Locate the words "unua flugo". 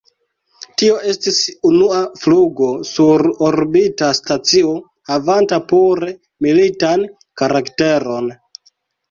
1.69-2.69